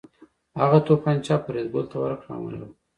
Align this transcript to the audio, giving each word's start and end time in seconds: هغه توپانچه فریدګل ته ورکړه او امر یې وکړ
هغه 0.61 0.77
توپانچه 0.87 1.33
فریدګل 1.45 1.85
ته 1.91 1.97
ورکړه 2.03 2.31
او 2.33 2.37
امر 2.39 2.53
یې 2.55 2.61
وکړ 2.61 2.73